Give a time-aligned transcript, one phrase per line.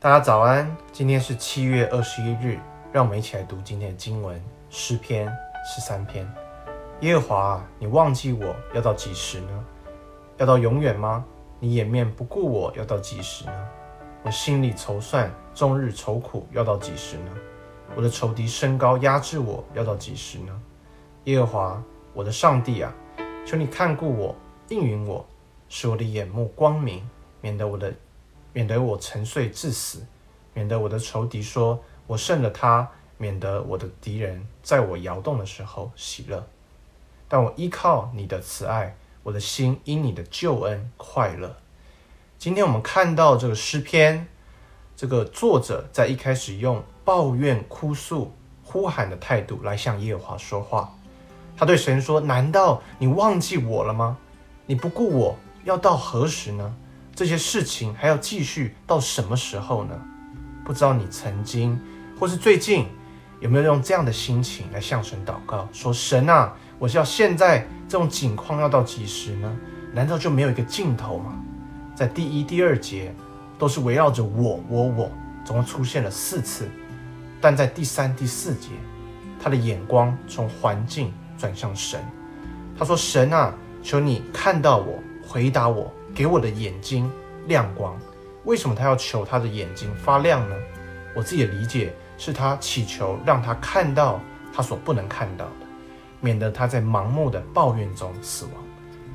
[0.00, 2.60] 大家早安，今天是七月二十一日，
[2.92, 4.40] 让我们一起来读今天的经文
[4.70, 5.26] 诗篇
[5.64, 6.24] 十三篇。
[7.00, 9.64] 耶和华，你忘记我要到几时呢？
[10.36, 11.24] 要到永远吗？
[11.58, 13.68] 你掩面不顾我要到几时呢？
[14.22, 17.32] 我心里筹算，终日愁苦要到几时呢？
[17.96, 20.62] 我的仇敌升高压制我要到几时呢？
[21.24, 21.82] 耶和华，
[22.14, 22.94] 我的上帝啊，
[23.44, 24.36] 求你看顾我，
[24.68, 25.26] 应允我，
[25.68, 27.02] 使我的眼目光明，
[27.40, 27.92] 免得我的。
[28.58, 30.04] 免得我沉睡至死，
[30.52, 36.44] 免得我的仇敌说我胜了他，免得我的敌人在我摇动的时候喜乐。
[37.28, 41.54] 但我依靠你的慈爱，我的心因你的救恩快乐。
[42.36, 44.26] 今天我们看到这个诗篇，
[44.96, 48.32] 这个作者在一开始用抱怨、哭诉、
[48.64, 50.92] 呼喊的态度来向耶和华说话。
[51.56, 54.18] 他对神说：“难道你忘记我了吗？
[54.66, 56.74] 你不顾我要到何时呢？”
[57.18, 60.00] 这些事情还要继续到什么时候呢？
[60.64, 61.76] 不知道你曾经
[62.16, 62.86] 或是最近
[63.40, 69.52] 有没有用这样的心情来向神祷告，说：“神啊，我是要现在这种境况要到几时呢？
[69.92, 71.36] 难道就没有一个尽头吗？”
[71.92, 73.12] 在第一、第二节
[73.58, 75.10] 都是围绕着我、我、我，
[75.44, 76.68] 总共出现了四次，
[77.40, 78.68] 但在第三、第四节，
[79.42, 82.00] 他的眼光从环境转向神。
[82.78, 83.52] 他说：“神啊，
[83.82, 87.08] 求你看到我，回答我。”给我的眼睛
[87.46, 87.96] 亮光，
[88.42, 90.56] 为什么他要求他的眼睛发亮呢？
[91.14, 94.18] 我自己的理解是他祈求让他看到
[94.52, 95.66] 他所不能看到的，
[96.20, 98.54] 免得他在盲目的抱怨中死亡。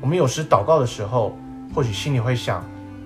[0.00, 1.38] 我们有时祷告的时候，
[1.72, 2.64] 或许心里会想：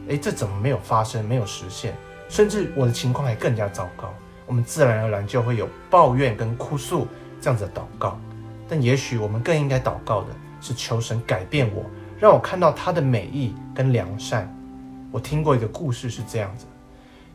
[0.09, 1.95] 诶，这怎么没有发生，没有实现？
[2.31, 4.11] 甚至我的情况还更加糟糕。
[4.47, 7.07] 我们自然而然就会有抱怨跟哭诉
[7.43, 8.19] 这样子的祷告。
[8.71, 10.29] 但也许我们更应该祷告的
[10.63, 11.85] 是求神改变我。
[12.19, 14.53] 让我看到他的美意跟良善。
[15.11, 16.67] 我听过一个故事是这样子：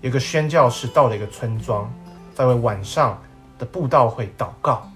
[0.01, 1.91] 有个宣教士到了一个村庄，
[2.33, 3.21] 在为晚上
[3.59, 4.89] 的布道会祷告，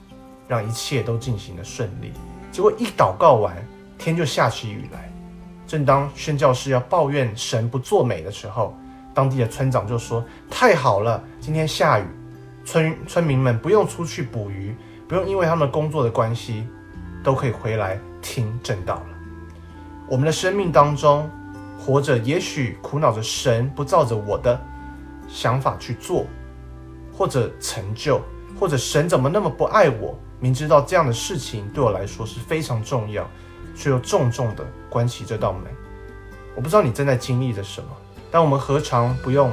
[0.47, 2.11] 让一切都进行得顺利。
[2.51, 3.55] 结果一祷告完，
[3.97, 5.11] 天就下起雨来。
[5.67, 8.75] 正当宣教士要抱怨神不作美的时候，
[9.13, 12.05] 当地的村长就说：“太好了，今天下雨，
[12.65, 14.75] 村村民们不用出去捕鱼，
[15.07, 16.67] 不用因为他们工作的关系，
[17.23, 19.05] 都可以回来听正道了。”
[20.11, 21.29] 我们的生命当中，
[21.79, 24.59] 活着也许苦恼着神不照着我的
[25.29, 26.25] 想法去做，
[27.17, 28.21] 或者成就，
[28.59, 30.19] 或者神怎么那么不爱我？
[30.41, 33.25] 明知道这样的事情对我来说是非常重要，
[33.73, 35.63] 却又重重的关起这道门。
[36.55, 37.89] 我不知道你正在经历着什么，
[38.29, 39.49] 但我们何尝不用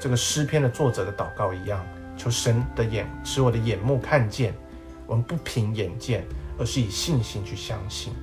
[0.00, 1.78] 这个诗篇的作者的祷告一样，
[2.16, 4.54] 求神的眼使我的眼目看见。
[5.06, 6.24] 我们不凭眼见，
[6.58, 8.14] 而是以信心去相信。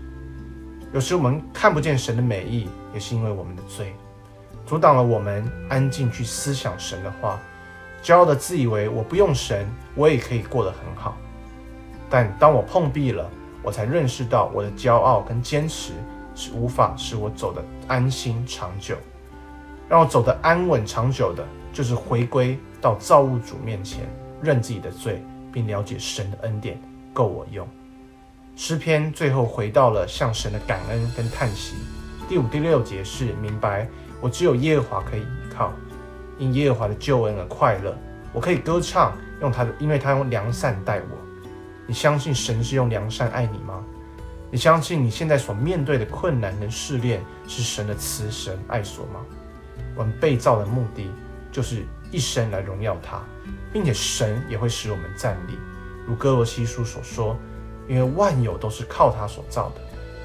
[0.91, 3.93] 有时我们看不见神的美意，也是因为我们的罪，
[4.65, 7.39] 阻挡了我们安静去思想神的话。
[8.01, 11.15] 骄傲的自以为我不用神，我也可以过得很好。
[12.09, 13.29] 但当我碰壁了，
[13.61, 15.93] 我才认识到我的骄傲跟坚持
[16.33, 18.95] 是无法使我走得安心长久。
[19.87, 24.09] 让我走得安稳长久的，就是回归到造物主面前，
[24.41, 26.81] 认自己的罪，并了解神的恩典
[27.13, 27.67] 够我用。
[28.61, 31.75] 诗篇最后回到了向神的感恩跟叹息。
[32.27, 33.87] 第五、第六节是明白，
[34.19, 35.25] 我只有耶和华可以依
[35.55, 35.71] 靠，
[36.37, 37.97] 因耶和华的救恩而快乐。
[38.33, 41.17] 我可以歌唱，用他的，因为他用良善待我。
[41.87, 43.81] 你相信神是用良善爱你吗？
[44.51, 49.21] 你相信你现在所面对的困难跟试炼是神的慈神爱所吗？
[49.95, 51.09] 我们被造的目的
[51.49, 53.21] 就是一生来荣耀他，
[53.71, 55.57] 并且神也会使我们站立，
[56.05, 57.37] 如哥罗西书所说。
[57.89, 59.81] 因为万有都是靠他所造的，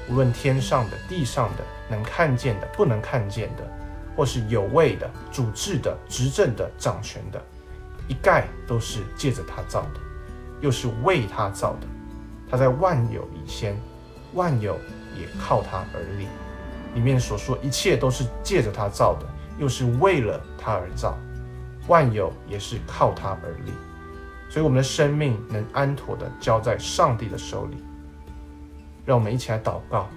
[0.07, 3.63] 无论天上的、地上的，能看见的、不能看见的，
[4.15, 7.43] 或是有位的、主治的、执政的、掌权的，
[8.07, 9.99] 一概都是借着他造的，
[10.61, 11.87] 又是为他造的。
[12.47, 13.75] 他在万有以先，
[14.35, 14.75] 万有
[15.19, 16.27] 也靠他而立。
[16.93, 19.25] 里面所说一切都是借着他造的，
[19.57, 21.17] 又是为了他而造，
[21.87, 23.73] 万有也是靠他而立。
[24.49, 27.77] 所以，我们的生命能安妥地交在上帝的手里。
[29.05, 30.07] 让我们一起来祷告，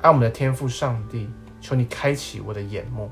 [0.00, 1.28] 爱我们的天父上帝，
[1.60, 3.10] 求你开启我的眼目，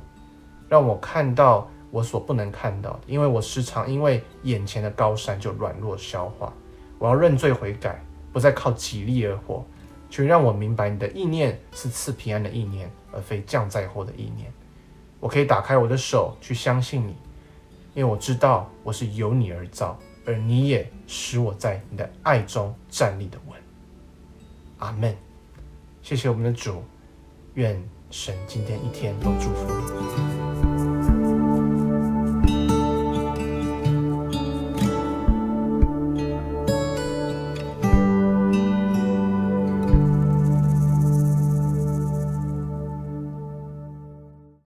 [0.69, 3.01] 让我看到我所不能看到的。
[3.07, 6.53] 因为我时常因为眼前的高山就软弱消化。
[6.99, 9.65] 我要认罪悔改，不再靠己力而活。
[10.11, 14.53] 求让我明白，你的意念是赐平安的意念，而非降灾祸的意念。
[15.19, 17.17] 我可以打开我的手去相信你，
[17.95, 19.99] 因为我知道我是由你而造。
[20.27, 23.59] 而你也使我在你的爱中站立的稳。
[24.79, 25.17] 阿门。
[26.03, 26.83] 谢谢我们的主，
[27.55, 30.34] 愿神今天一天都祝福你。